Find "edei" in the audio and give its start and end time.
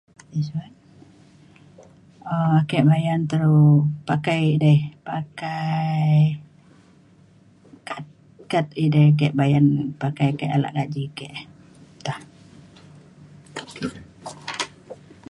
4.55-4.79, 8.83-9.07